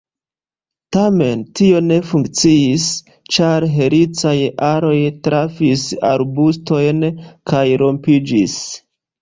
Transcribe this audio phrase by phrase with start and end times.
[0.95, 2.87] Tamen tio ne funkciis,
[3.37, 4.33] ĉar helicaj
[4.71, 4.97] aloj
[5.29, 5.85] trafis
[6.15, 7.07] arbustojn
[7.53, 8.59] kaj rompiĝis.